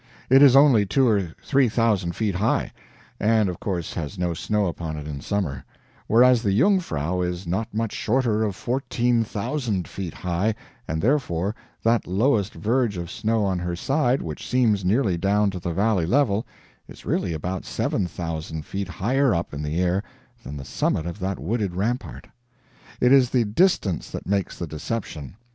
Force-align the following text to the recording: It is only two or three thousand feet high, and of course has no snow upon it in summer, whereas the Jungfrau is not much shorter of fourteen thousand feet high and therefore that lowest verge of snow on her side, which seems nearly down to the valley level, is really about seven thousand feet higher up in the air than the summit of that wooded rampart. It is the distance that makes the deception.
It 0.31 0.41
is 0.41 0.55
only 0.55 0.83
two 0.83 1.07
or 1.07 1.35
three 1.43 1.69
thousand 1.69 2.15
feet 2.15 2.33
high, 2.33 2.73
and 3.19 3.47
of 3.49 3.59
course 3.59 3.93
has 3.93 4.17
no 4.17 4.33
snow 4.33 4.65
upon 4.65 4.97
it 4.97 5.07
in 5.07 5.21
summer, 5.21 5.63
whereas 6.07 6.41
the 6.41 6.57
Jungfrau 6.57 7.21
is 7.21 7.45
not 7.45 7.71
much 7.71 7.93
shorter 7.93 8.41
of 8.41 8.55
fourteen 8.55 9.23
thousand 9.23 9.87
feet 9.87 10.15
high 10.15 10.55
and 10.87 11.03
therefore 11.03 11.53
that 11.83 12.07
lowest 12.07 12.55
verge 12.55 12.97
of 12.97 13.11
snow 13.11 13.45
on 13.45 13.59
her 13.59 13.75
side, 13.75 14.23
which 14.23 14.47
seems 14.47 14.83
nearly 14.83 15.17
down 15.17 15.51
to 15.51 15.59
the 15.59 15.71
valley 15.71 16.07
level, 16.07 16.47
is 16.87 17.05
really 17.05 17.31
about 17.31 17.63
seven 17.63 18.07
thousand 18.07 18.65
feet 18.65 18.87
higher 18.87 19.35
up 19.35 19.53
in 19.53 19.61
the 19.61 19.79
air 19.79 20.01
than 20.43 20.57
the 20.57 20.65
summit 20.65 21.05
of 21.05 21.19
that 21.19 21.37
wooded 21.37 21.75
rampart. 21.75 22.25
It 22.99 23.11
is 23.13 23.29
the 23.29 23.43
distance 23.45 24.09
that 24.09 24.25
makes 24.25 24.57
the 24.57 24.65
deception. 24.65 25.35